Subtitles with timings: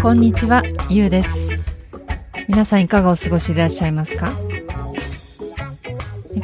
[0.00, 1.50] こんにちは、ゆうです。
[2.46, 4.32] 皆さんいかがお過ごしでいらっしゃいますか？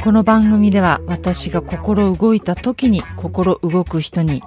[0.02, 4.42] この番組では私が心動いた時に心動く人に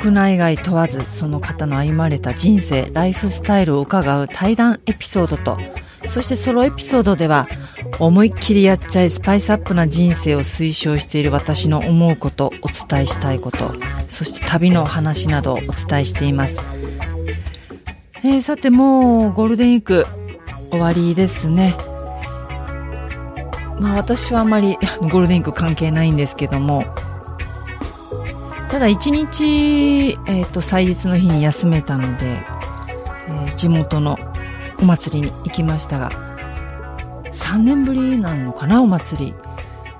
[0.00, 5.58] 国内外問わずその方の歩まれた人生、ライフスタイルを伺う対談エピソードと
[6.08, 7.46] そしてソロエピソードでは
[7.98, 13.58] 思いっきりやっちゃいスパイスアップな人生を推奨している私の思うこと、お伝えしたいこと、
[14.08, 16.58] そして旅の話などをお伝えしています。
[18.28, 20.06] えーさてもうゴールデンウィーク
[20.70, 21.74] 終わりですね。
[23.80, 26.84] まあ私はあまりゴールデンウィーク関係ないんですけども、
[28.70, 34.18] ただ一日、えっ、と、祭日の日に休めたので、えー地元の
[34.78, 36.10] お祭りに行きましたが、
[37.32, 39.34] 3年ぶりなのかな、お祭り。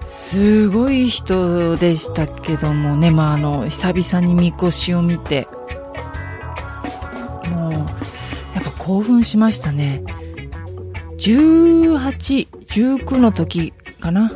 [0.06, 5.48] すごい人でしたけどもね、まああの、久々にみこしを見て、
[8.88, 10.02] 興奮しましたね。
[11.18, 14.32] 18、19の時かな。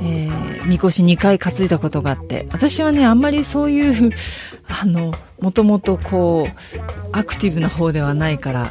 [0.00, 4.10] えー、みこし2回担いだことがあって、私はね、あんまりそういう、
[4.68, 6.78] あの、もともとこう、
[7.12, 8.70] アクティブな方ではないから、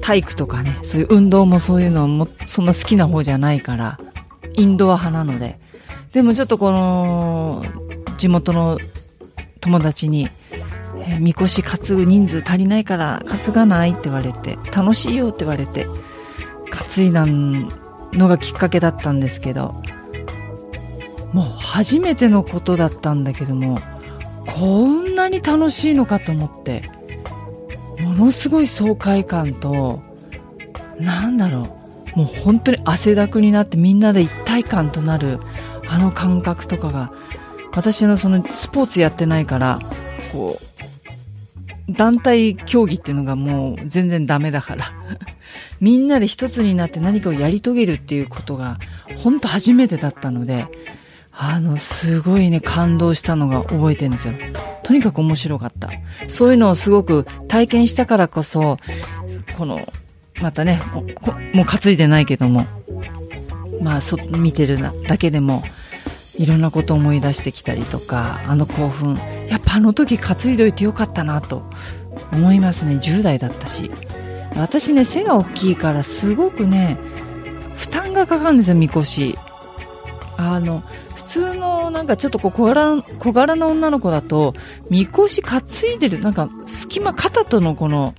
[0.00, 3.98] 体育とかね、そういう運動もそういうのも、そんな好きな方じゃないから、
[4.52, 5.58] インドア派なので。
[6.12, 7.64] でもちょっとこの、
[8.18, 8.78] 地元の
[9.60, 10.28] 友達に、
[11.06, 15.86] えーみこし担ぐ人数足りないから担がないって言われて、楽しいよって言われて、
[16.70, 19.74] 担いだのがきっかけだったんですけど、
[21.32, 23.78] もう初めてのことだったんだけども、
[24.46, 26.82] こんなに楽しいのかと思って、
[28.00, 30.02] ものすごい爽快感と、
[30.98, 31.76] なんだろ
[32.16, 35.40] う、もう本当に汗だくになってみんなで一体感となる
[35.88, 37.12] あの感覚とかが、
[37.72, 39.80] 私のそのスポーツやってないから、
[40.32, 40.73] こう、
[41.88, 44.84] 団体競技っていうのがもう全然ダメだから。
[45.80, 48.78] みんなで一つになって何かをやり遂げるっていうことが、
[49.22, 50.66] 本当初めてだったので、
[51.30, 54.34] あの、すごいね、感動したのが覚えてるんですよ。
[54.82, 55.90] とにかく面白かった。
[56.28, 58.78] そういうのをすごく体験したからこそ、
[59.58, 59.80] この、
[60.40, 60.80] またね、
[61.52, 62.66] もう担いでないけども、
[63.82, 64.78] まあ、そ、見てる
[65.08, 65.62] だけでも、
[66.38, 69.16] いろんなこと思い出してきたりとか、あの興奮。
[69.48, 71.62] やっぱあの時担いどいてよかったなと
[72.32, 72.94] 思いますね。
[72.94, 73.90] 10代だったし。
[74.56, 76.96] 私ね、背が大きいからすごくね、
[77.76, 79.36] 負担がかかるんですよ、みこし。
[80.36, 80.82] あの、
[81.14, 84.54] 普通のなんかちょっとこう小柄小柄な女の子だと、
[84.90, 85.60] みこし担
[85.94, 88.14] いでる、なんか隙間、肩とのこの、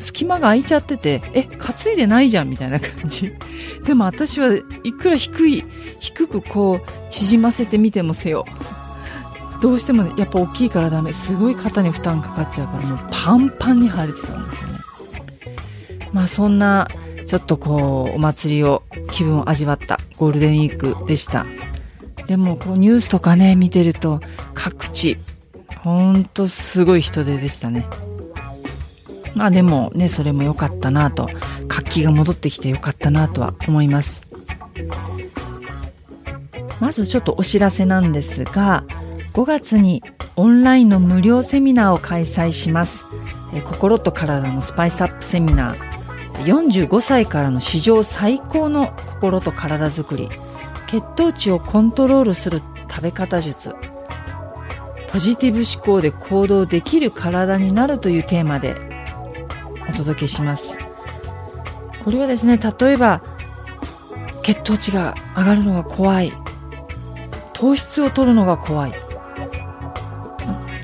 [0.00, 3.32] 隙間が空いちゃってて、え、担いでないじゃんみたいな感じ。
[3.84, 5.64] でも私はいくら低い、
[6.00, 8.44] 低くこう、縮ませてみてもせよ。
[9.64, 11.14] どうしてもね、やっぱ大きいからダメ。
[11.14, 14.78] すごい肩に負担かかっちゃうから、もうパンパンに腫れてたんですよね。
[16.12, 16.86] まあそんな、
[17.24, 21.46] ちょっとこう、お祭りを、気分を味わったゴールデンウィークでした。
[22.26, 24.20] でも、こうニュースとかね、見てると、
[24.52, 25.16] 各地、
[25.78, 27.86] ほんとすごい人手でしたね。
[29.34, 31.30] まあでもね、それも良かったなと、
[31.68, 34.20] 活気が戻ってきて良かったなとは思います。
[36.80, 38.84] まずちょっとお知らせなんですが、
[39.34, 40.00] 5月に
[40.36, 43.04] オンラインの無料セミナーを開催します。
[43.64, 46.44] 心と体のスパイスアップセミナー。
[46.44, 50.28] 45歳からの史上最高の心と体づくり。
[50.86, 53.74] 血糖値をコントロールする食べ方術。
[55.10, 58.76] ポジティブ思考で行動できる体になるというテーマで
[59.88, 60.78] お届けします。
[62.04, 63.20] これはですね、例えば、
[64.44, 66.32] 血糖値が上がるのが怖い。
[67.52, 69.03] 糖質を取るのが怖い。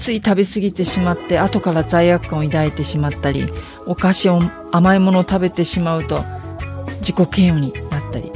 [0.01, 3.47] つい食べ過ぎてしまって、後から罪悪感を抱いてしまったり、
[3.87, 4.41] お菓子を、
[4.73, 6.25] 甘いものを食べてしまうと、
[7.01, 8.33] 自己嫌悪になったり。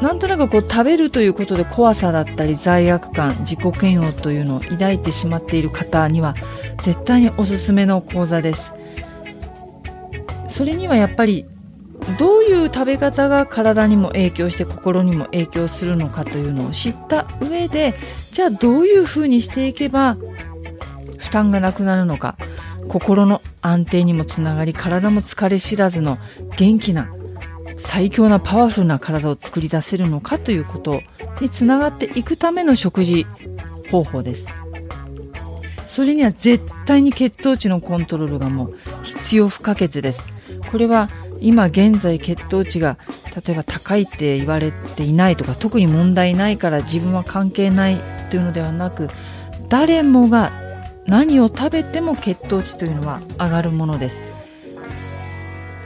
[0.00, 6.34] なんとなくこう食べるということで怖さだったり罪悪感、自己嫌悪というのを抱いてしまっている方には
[6.82, 8.72] 絶対におすすめの講座です。
[10.48, 11.46] それにはやっぱり
[12.18, 17.94] どういう食べ方が体にも影響して心にも影響するのかというのを知った上で
[18.36, 20.18] じゃあどういうふうにしていけば
[21.16, 22.36] 負担がなくなるのか
[22.86, 26.18] 心の安定にもつながり体も疲れ知らずの
[26.58, 27.08] 元気な
[27.78, 31.00] 最強なパワフルな体を作り出せるのかということ
[31.40, 33.26] につながっていくための食事
[33.90, 34.44] 方法です。
[35.86, 40.22] それには絶対に血糖値のコントロールがもう必要不可欠です。
[40.70, 41.08] これは
[41.40, 42.98] 今現在血糖値が
[43.34, 47.98] 例えば高いって言われていないとか特に問題ないから自分は関係ない
[48.36, 49.08] というのではなく
[49.70, 50.50] 誰もが
[51.06, 54.18] 何を食べても血糖値というのは上がるものです。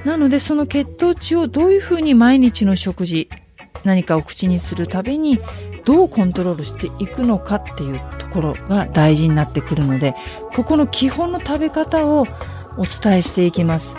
[0.05, 3.29] なのでその血糖値をどういうふうに毎日の食事
[3.85, 5.38] 何かを口にするたびに
[5.85, 10.14] どうコントロールしていくのかっていうところが大事になってくるので
[10.56, 12.26] ここの基本の食べ方を
[12.79, 13.94] お伝えしていきます。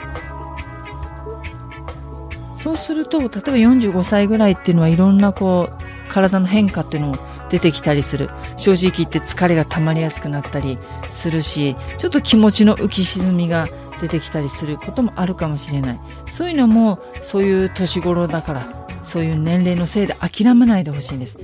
[2.58, 8.30] そうすると例えば45歳ぐらいっていうのはいろんなこう体の変化っていうのも出てきたりする。
[8.62, 10.78] 正直言って疲れが溜まりやすくなったり
[11.12, 13.68] するしちょっと気持ちの浮き沈みが
[14.00, 16.00] 出てきたりすることもあるかもしれない。
[16.30, 21.38] そういうのもそういう年頃だからそういう年齢のせいで諦めないでほしいんです。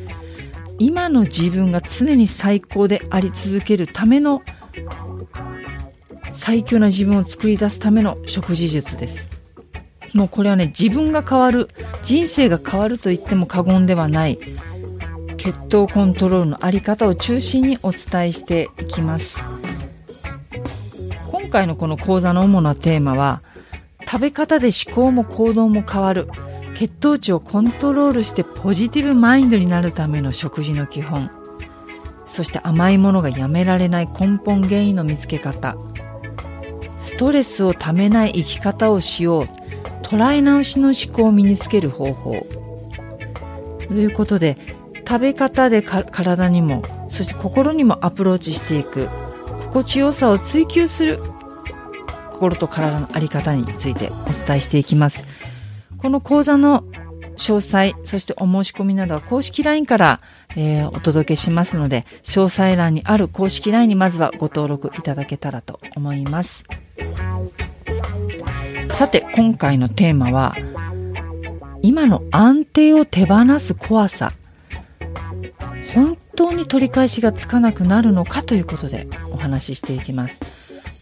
[0.79, 4.43] 今の自分が常に最高であり続けるための
[6.33, 9.41] 最強な自分を作り出すための食事術です。
[10.13, 11.69] もうこれはね自分が変わる
[12.03, 14.37] 人生が変わると言っても過言ではない。
[15.37, 19.39] 血糖コントロールのあり方を中心にお伝えしていきます。
[21.31, 23.41] 今回のこの講座の主なテーマは
[24.05, 26.27] 食べ方で思考も行動も変わる
[26.75, 31.31] 血糖値をコントロールしてポジティブマインドになるための食事の基本。
[32.27, 35.77] そして甘いものがやめられない根本原因の見つけ方。
[37.01, 39.47] ストレスをためない生き方をしよう
[40.03, 42.45] 捉え直しの思考を身につける方法。
[43.87, 44.57] ということで
[45.07, 49.07] 食べ方で体にもそして心にもアプローチしていく
[49.67, 51.19] 心地よさを追求する
[52.31, 55.23] 心と体の在り方についてお伝えしていきます
[55.97, 56.83] この講座の
[57.37, 60.21] 詳細、そしてお申し込みなどは公式 LINE から、
[60.55, 66.65] えー、お届けしますので、詳細欄にある公式 LINE にまずはご登録いただけたらと思います。
[68.95, 70.55] さて、今回のテーマは、
[71.81, 74.33] 今の安定を手放す怖さ。
[75.97, 80.39] 本当に取り返しがつかなくなるのかということでお話ししていきます。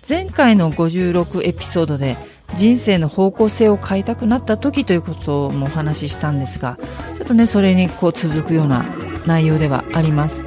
[0.07, 2.15] 前回の56エピソードで
[2.55, 6.77] 人生の方向性を変えたくなった時ということもお話ししたんですが
[7.15, 8.85] ちょっとねそれにこう続くような
[9.25, 10.45] 内容ではあります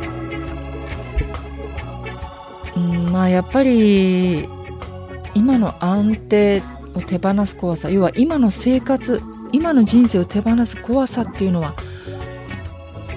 [2.76, 4.48] うんまあやっぱり
[5.34, 6.62] 今の安定
[6.94, 9.20] を手放す怖さ要は今の生活
[9.50, 11.74] 今の人生を手放す怖さっていうのは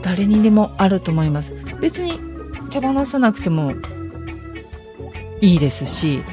[0.01, 1.51] 誰にでもあると思います。
[1.79, 2.13] 別に
[2.71, 3.73] 手放さなくても
[5.41, 6.23] いいですし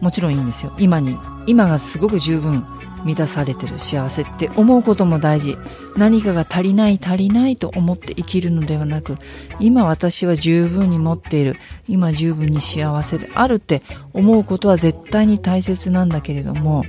[0.00, 0.72] もちろんいいんですよ。
[0.78, 1.16] 今に
[1.46, 2.64] 今がすごく十分
[3.04, 5.56] 満たされてる幸せって思うことも大事。
[5.96, 9.16] 何かが足りない足りないと思って生きるのではなく
[9.60, 11.56] 今私は十分に持っている
[11.86, 16.84] 今十分に幸せであるって思うことは絶対に大切なんだけれども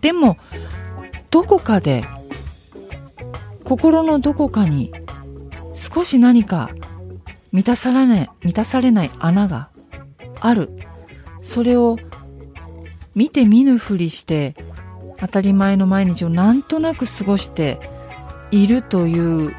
[0.00, 0.36] でも
[1.30, 2.04] どこかで
[3.68, 4.90] 心のどこかに
[5.74, 6.70] 少し何か
[7.52, 9.68] 満たされない満たされない穴が
[10.40, 10.70] ある。
[11.42, 11.98] それを
[13.14, 14.54] 見て見ぬふりして
[15.18, 17.78] 当たり前の毎日をなんとなく過ごして
[18.50, 19.54] いるという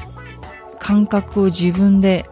[0.80, 2.26] 感覚を自分で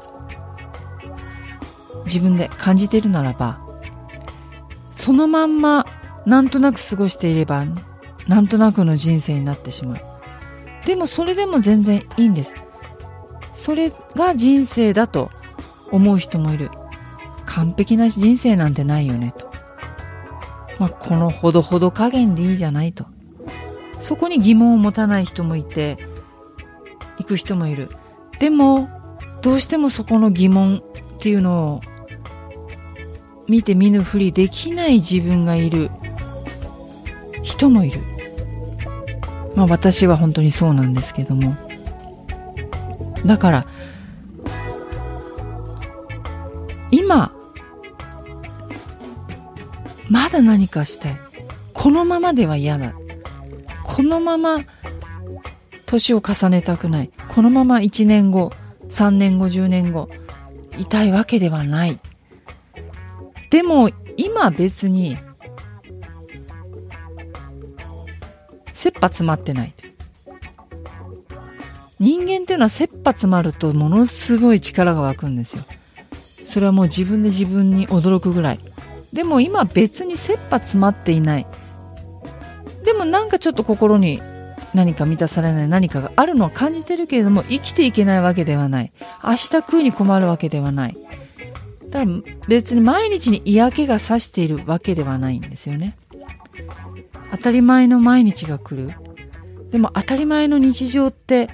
[2.07, 3.61] 自分で感じているならば
[4.97, 5.87] そのまんま
[6.27, 7.65] なんとなく過ごしていれば
[8.27, 10.08] なんとなくの人生になってしまう。
[10.89, 12.55] でもそれでも全然いいんです
[13.55, 15.31] それが人生だと
[15.93, 16.71] 思う人もいる
[17.47, 19.49] 完璧な人生なんてないよねと
[20.79, 23.07] まあ、このほどほど加減でいいじゃないと。
[24.01, 25.99] そこに疑問を持たない人もいて、
[27.19, 27.89] 行く人もいる。
[28.39, 28.89] でも、
[29.43, 30.83] どうしてもそこの疑問
[31.17, 31.81] っていうのを
[33.49, 35.91] 見て見ぬふりできない自分がいる
[37.43, 38.01] 人もいる。
[39.59, 41.57] まあ私は本当にそうなんですけども。
[43.27, 43.67] だから、
[46.93, 47.33] 今
[50.09, 51.17] まだ何かしたい。
[51.73, 52.95] このままでは嫌だ。
[53.83, 54.61] このまま
[55.87, 57.11] 年を重ねたくない。
[57.27, 58.53] このまま1年後、
[58.91, 60.09] 3年後、10年後、
[60.79, 61.99] いたいわけではない。
[63.51, 65.19] でも今別に
[68.79, 69.75] 切羽詰まってない。
[71.99, 75.65] 人間っていうのは切羽詰まるとものすごい力が湧くんですよ。
[76.47, 78.61] それはもう自分で自分に驚くぐらい。
[79.13, 81.47] でも今別に切羽詰まっていない。
[82.85, 84.23] でもなんかちょっと心に
[84.75, 88.93] 何か満たされない何かがあるのは感じてるけれども生きていけないわけではない。
[89.25, 90.97] 明日食うに困るわけではない。
[91.91, 95.97] だから別に毎日に嫌気がさしているわけではないんですよね。
[97.31, 98.95] 当たり前の毎日が来る。
[99.71, 101.49] でも当たり前の日常って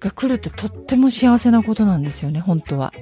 [0.00, 2.92] が来るってとっても幸せなことなんですよね、本当は。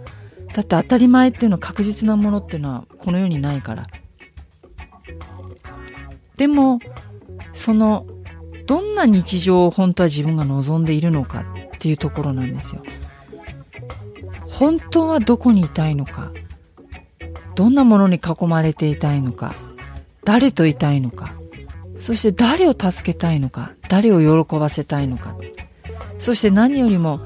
[0.54, 3.86] だって当たり前っていうのは確実なものっていうのはこの世にないから。
[6.36, 6.80] でも、
[7.52, 8.06] その、
[8.66, 12.82] どんな日常を本当は自分が望んでいるのかっていうところなんですよ。
[14.48, 16.32] 本当はどこにいたいのか。
[17.54, 19.54] どんなものに囲まれていたいのか。
[20.24, 21.32] 誰といたいのか。
[22.06, 23.72] そして誰を助けたいのか。
[23.88, 25.34] 誰を喜ばせたいのか。
[26.20, 27.18] そして何よりも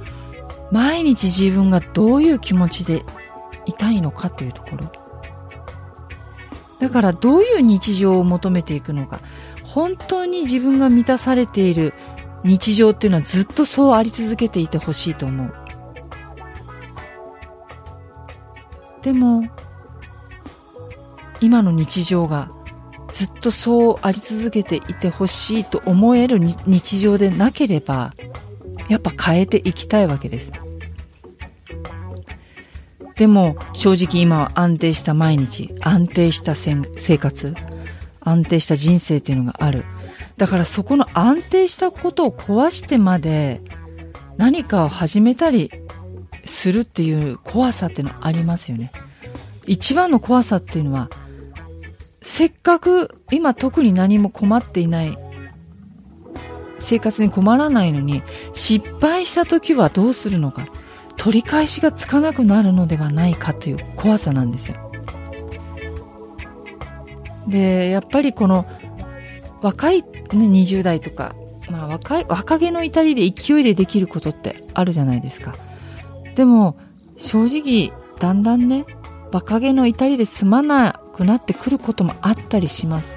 [0.73, 3.05] 毎日自分がどういう気持ちで
[3.67, 4.91] いたいのかというところ
[6.81, 9.21] だからどういう日常を求めていくのか
[9.65, 11.93] 本当に自分が満たされている
[12.43, 15.53] 日常っていうのはずっとそうあり続けていてほしいと思う
[19.03, 19.45] でも
[21.43, 22.51] 今の日常が
[23.21, 28.15] ずっとそうあり続けていてほしいと思える日常でなければ
[28.89, 30.51] やっぱ変えていきたいわけです。
[33.17, 36.81] でも正直今は安定した毎日、安定した生
[37.19, 37.55] 活、
[38.21, 39.85] 安定した人生っていうのがある。
[40.39, 43.61] だからそこの安定したことを壊してまで
[44.39, 45.71] 何かを始めたり
[46.47, 48.91] するっていう怖さっていうのありますよね。
[49.67, 51.11] 一番の怖さっていうのは
[52.41, 55.15] せっかく今特に何も困っていない
[56.79, 58.23] 生活に困らないのに
[58.55, 60.67] 失敗した時はどうするのか
[61.19, 64.91] 取り返しがつかなくなるのではないかという怖さなんですよ。
[67.47, 68.65] でやっぱりこの
[69.61, 71.35] 若い、ね、20代とか、
[71.69, 75.55] まあ、若い若気の至りで勢いでできることってあるじゃないですか。
[76.37, 76.79] でも
[77.19, 78.87] 正直だんだんね
[79.31, 83.15] 若気の至りで済まないくなってくることもあったりします。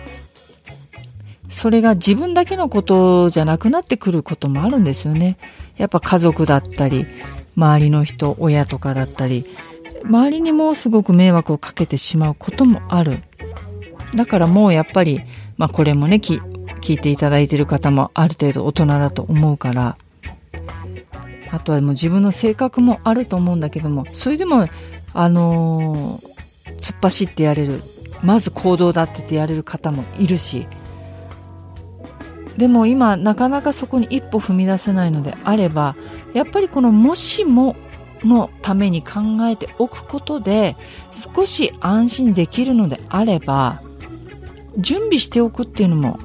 [1.48, 5.38] それが自分だけのことじゃなくなってくることもあるんですよね。
[5.78, 7.06] やっぱ家族だったり、
[7.56, 9.46] 周りの人、親とかだったり、
[10.04, 13.24] 周りにもすごく迷惑をかけてしまうこともある。
[14.16, 15.22] だからもうやっぱり、
[15.58, 16.42] まあこれもね、聞
[16.94, 19.98] いていただいている方もある程度大人だと思うから、
[21.52, 24.68] あとはもう自分の性格もあると思うんだけども、それでも、
[25.14, 26.34] あのー、
[26.80, 27.82] 突っ走ってやれる、
[28.24, 30.68] まず行動だってってやれる方もいるし、
[32.58, 35.96] でも今なかなかそこに一歩踏み出せないのであれば
[36.34, 37.76] やっぱりこのもしも
[38.24, 40.76] のために考えておくことで
[41.36, 43.82] 少し安心できるのであれば
[44.78, 46.20] 準備しておくっていうのも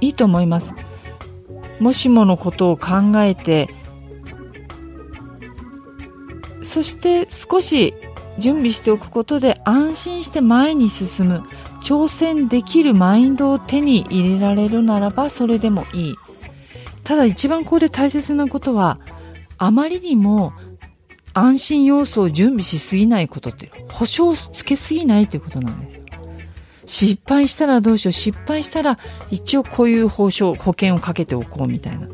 [0.00, 0.74] いいと思います。
[1.80, 3.68] もしものことを考えて
[6.62, 7.94] そして少し
[8.38, 11.44] 準備しておくことで安心して前に進む
[11.82, 16.14] 挑戦できるマインドを手に入れられるならばそれでもいい。
[17.04, 18.98] ただ一番ここで大切なことは、
[19.58, 20.52] あまりにも
[21.34, 26.04] 安心要素を準備しすぎないことって、保証をつけすぎないということなんですよ。
[26.86, 28.98] 失敗したらどうしよう、失敗したら
[29.30, 32.08] 一応こういう保証、保険をかけておこうみたいな。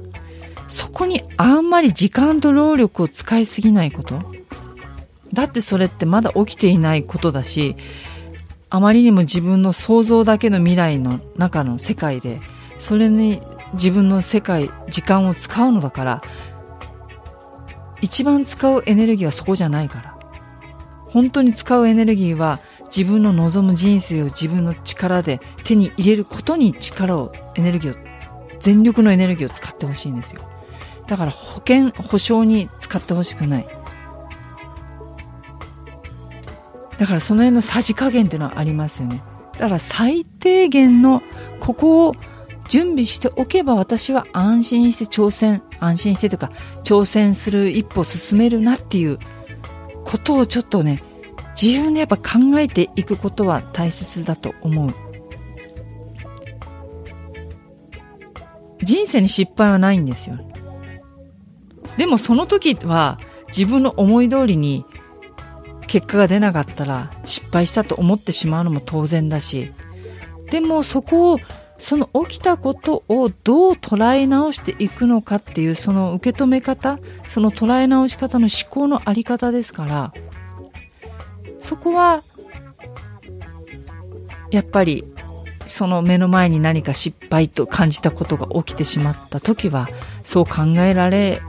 [0.69, 4.40] そこにあんまり時間と労力を使いすぎないこと。
[5.33, 7.77] だってそれってまだ起きていないことだし、
[8.69, 12.41] あまりにも自分の想像だけの未来の中の世界で
[12.79, 13.41] それに
[13.75, 16.23] 自分の世界時間を使うのだから
[18.01, 20.17] 一番使うエネルギーはそこじゃないから。
[21.11, 30.43] 本当に使うエネルギーは自分の望む人生を自分の力で手に入れることに力をエネルギーを全力のエネルギーを使ってほしいんですよ。
[31.09, 33.67] だから保険保証に使ってほしくない。
[37.01, 39.23] だからその辺のさじ加減っていうのはありますよね。
[39.55, 41.23] だから最低限の
[41.59, 42.15] ここを
[42.69, 46.53] 準備しておけば私は安心して挑戦安心してというか
[46.85, 49.19] 挑戦する一歩進めるなっていう
[50.05, 51.03] ことをちょっとね
[51.61, 54.95] 自分でやっぱ考えていくことは大切だと思う。
[58.83, 60.37] 人生に失敗はないんですよ。
[61.97, 64.85] でもその時は自分の思い通りに
[65.91, 69.73] 結果が出なかったら失敗したと思ってしまうのも当然だし
[70.53, 71.41] でもそこを
[71.79, 80.13] その起きたことをどう捉え直していくのかっていうその受け止め方その捉え直し方の思考のあり方ですから
[81.59, 82.23] そこは
[84.53, 85.05] やっぱり
[85.67, 89.89] その目の前に何か失敗と感じたことが起きてしまった時は
[90.23, 91.43] そう考えられ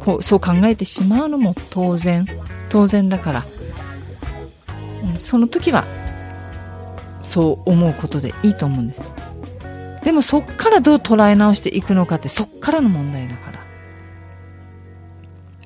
[0.00, 2.26] こうそう考えてしまうのも当然
[2.68, 3.44] 当然だから、
[5.20, 5.84] その時は
[7.22, 9.02] そう思うことでいいと思うんです。
[10.04, 13.58] でもそっからどう捉え直していくのかってそっからの問題だから。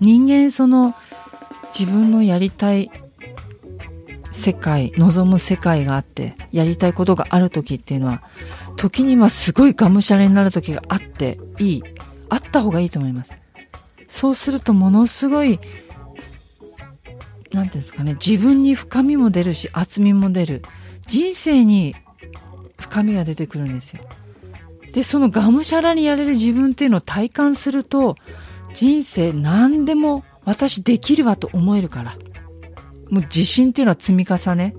[0.01, 0.95] 人間その
[1.79, 2.91] 自分のやりたい
[4.33, 8.23] 世界望む世界があってやりたいことがある時っていうのは
[8.77, 11.85] 時にはすごいがむしゃらになる時があっていい。
[12.31, 13.33] あった方がいいと思います。
[14.09, 15.61] そうするとものすごい
[17.53, 20.63] 何ていうんですかね自分に深みも出るし厚みも出る。
[21.07, 21.97] 人生に
[22.79, 24.03] 深みが出てくるんですよ。
[24.93, 28.17] でそのがむしゃらにやれる自分っていうのを体感すると
[28.75, 32.17] 人生何でも私できるわと思えるから。
[33.11, 34.77] もう自信っていうのは積み重ね。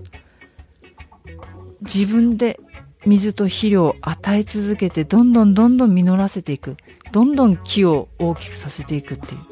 [1.82, 2.60] 自分で
[3.06, 6.78] 水と肥料を与え続けてどんどんどんどん実らせていく。
[7.12, 9.50] どんどん木を大きくさせていくっていう。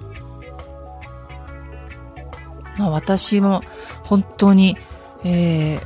[2.79, 3.61] まあ私も
[4.05, 4.77] 本当に、
[5.25, 5.77] え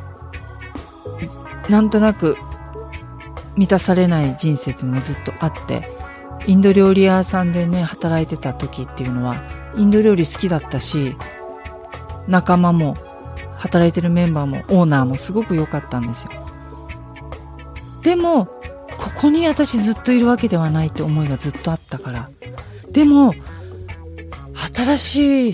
[1.68, 2.38] ー、なんとなく
[3.58, 5.84] 満たされない人生っていうのもずっとあって
[6.46, 9.36] インド料理屋さんでね働いてた時っていうのは
[9.76, 11.16] インド料理好きだったし
[12.28, 12.96] 仲間も
[13.58, 16.32] 働いてるメンバーもオーナーもすごく良かったんですよ。
[18.04, 22.30] でもここに私ずっといるわけではないって思いがずっとあったから。
[22.92, 23.34] でも
[24.76, 25.54] 新しい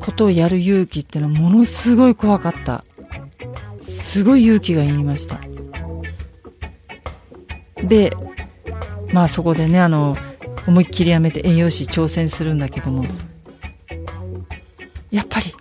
[0.00, 2.84] ことをやる勇気ってのはものすごい怖かった。
[3.80, 5.40] すごい勇気がいりました。
[7.82, 8.12] で
[9.12, 10.16] まあそこでねあの
[10.66, 13.04] 思いっきりやめて栄養士挑戦するんだけども。
[15.10, 15.54] やっぱり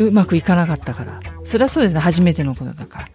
[0.00, 1.20] うまくいかなかったから。
[1.44, 3.10] それはそうですね初めてのことだから、は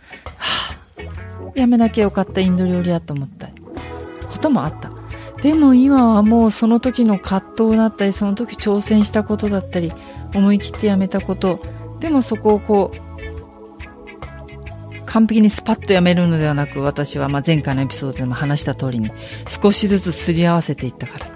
[1.49, 3.49] あ、やめなきゃよかったインド料理屋と思った。
[4.31, 4.90] こともあった。
[5.41, 9.91] でも今はもうその時の葛藤だったりその時挑戦したことだったり
[10.35, 11.59] 思い切ってやめたこと
[11.99, 13.11] でもそこをこう
[15.05, 19.11] 完璧にスパッとやめるのではなく私はま前回のエピソードでも話した通りに
[19.61, 21.27] 少しずつすり合わせていったから、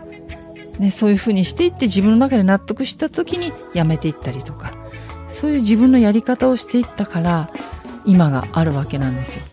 [0.80, 4.72] ね、そういうふうにしていって自分の中で納得した時にやめていったりとか
[5.30, 7.50] そういう自分のやり方をしていったから
[8.06, 9.44] 今があるわけなんですよ。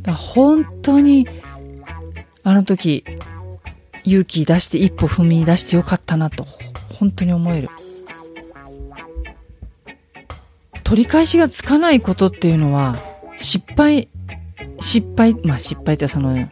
[0.00, 1.28] だから本当に
[2.44, 3.04] あの時
[4.04, 6.46] 勇気出して一歩踏み出してよかったなと
[6.98, 7.68] 本当に思える。
[10.84, 12.96] 取り返しがつかないことっていうのは
[13.36, 14.08] 失敗
[14.78, 16.50] 失敗まあ失敗ってその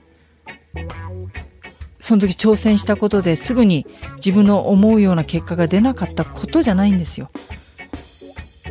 [2.01, 7.31] その時挑戦したことですぐに自分の思うような結果が出なかったことじゃないんですよ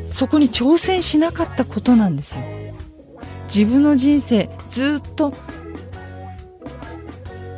[0.10, 2.41] そこに挑戦しなかったことなんですよ
[3.53, 5.34] 自分の人生ずっと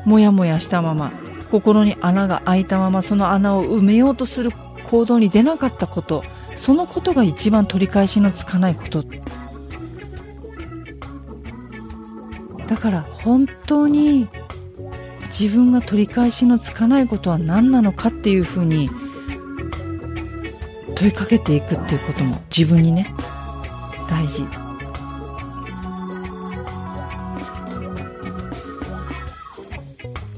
[0.06, 1.12] もやもやしたまま
[1.52, 4.52] 心に穴が開いたままその穴を埋めようとする
[4.90, 6.24] 行動に出なかったこと
[6.58, 9.04] そのことが一番取り返しのつかないこと。
[12.68, 14.28] だから本当に
[15.38, 18.90] 自分が取り返しのつかないことは何なのかっていうふうに
[20.96, 23.14] 問いかけていくっていうことも自分にね
[24.10, 24.63] 大事。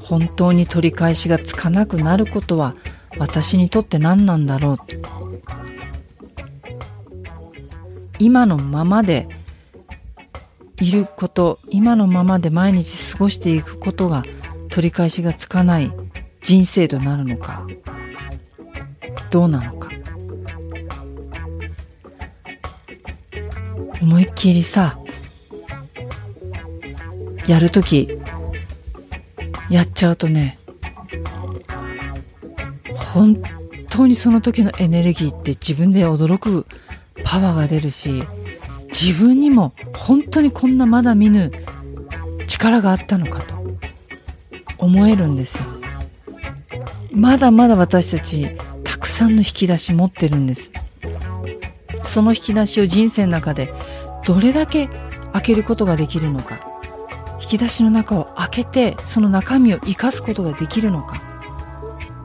[0.06, 2.76] 本当に取り返しがつかなくなることは
[3.18, 4.80] 私にとって何なんだろう
[8.20, 9.28] 今のままで
[10.78, 14.24] いること今のままで毎日過ごしていくことが
[14.70, 15.92] 取り返しがつかない
[16.42, 17.66] 人生となるのか。
[19.32, 19.90] どうなのか。
[24.02, 25.00] 思いっきりさ
[27.48, 28.08] やるとき
[29.70, 30.58] やっちゃうとね
[32.94, 33.42] 本
[33.90, 36.66] 当にその時のエネルギーって自分で驚く
[37.24, 38.24] パワーが出るし
[38.88, 41.52] 自分にも本当にこんなまだ見ぬ
[42.48, 43.56] 力があったのかと
[44.78, 45.64] 思えるんですよ。
[47.12, 50.72] まだまだ私たちたくさんの引き出し持ってるんです。
[52.04, 53.74] その引き出しを人生の中で
[54.26, 54.90] どれだけ
[55.34, 56.65] 開けることができるのか。
[57.46, 61.22] 引き出しの中を開けてその中身を生かすことができるのか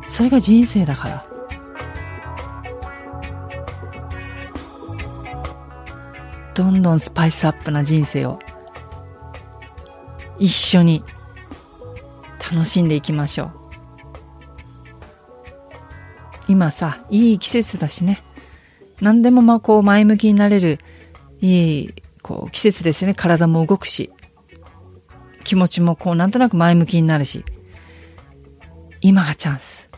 [0.09, 1.25] それが人生だから
[6.55, 8.39] どんどんスパイスアップな人生を
[10.39, 11.05] 一緒に
[12.51, 13.53] 楽しんでいきましょう。
[16.49, 18.23] 今さ、いい季節だしね。
[19.01, 20.79] 何でもまあこう前向きになれる
[21.41, 23.15] いいこう季節ですよね。
[23.15, 24.11] 体も動くし。
[25.51, 27.45] 気持ちもこうなんとなく前向きになるし。
[29.01, 29.91] 今がチャンス。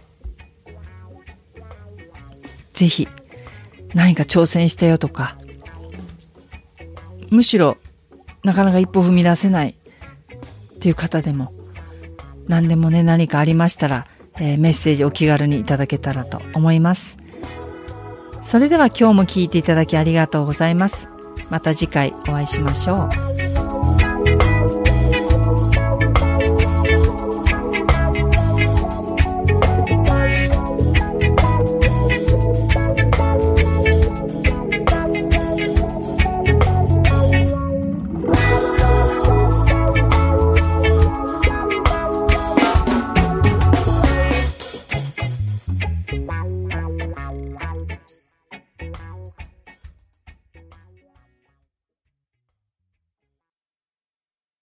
[2.72, 3.06] ぜひ
[3.92, 5.36] 何か挑戦したよとか、
[7.28, 7.76] むしろ
[8.42, 9.76] なかなか一歩踏み出せない
[10.76, 11.52] っていう方でも、
[12.48, 17.18] 何でもね、何かありましたら、えー、メッセージお気軽にいただけたらと思います。
[18.46, 21.10] それでは今日も聞いていただきありがとうございます。
[21.50, 23.31] また次回お会いしましょう。